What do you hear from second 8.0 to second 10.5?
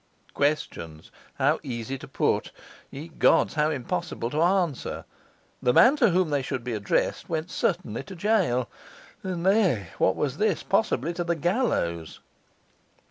to gaol, and eh! what was